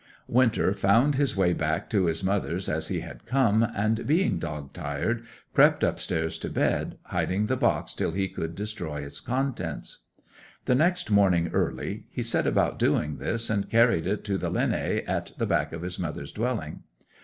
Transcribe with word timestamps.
'Winter 0.27 0.73
found 0.73 1.13
his 1.13 1.37
way 1.37 1.53
back 1.53 1.87
to 1.91 2.05
his 2.05 2.23
mother's 2.23 2.67
as 2.67 2.87
he 2.87 3.01
had 3.01 3.23
come, 3.27 3.61
and 3.75 4.07
being 4.07 4.39
dog 4.39 4.73
tired, 4.73 5.23
crept 5.53 5.83
upstairs 5.83 6.39
to 6.39 6.49
bed, 6.49 6.97
hiding 7.03 7.45
the 7.45 7.55
box 7.55 7.93
till 7.93 8.09
he 8.11 8.27
could 8.27 8.55
destroy 8.55 9.01
its 9.01 9.19
contents. 9.19 10.05
The 10.65 10.73
next 10.73 11.11
morning 11.11 11.51
early 11.53 12.05
he 12.09 12.23
set 12.23 12.47
about 12.47 12.79
doing 12.79 13.17
this, 13.17 13.47
and 13.47 13.69
carried 13.69 14.07
it 14.07 14.23
to 14.23 14.39
the 14.39 14.49
linhay 14.49 15.03
at 15.07 15.33
the 15.37 15.45
back 15.45 15.71
of 15.71 15.83
his 15.83 15.99
mother's 15.99 16.31
dwelling. 16.31 16.81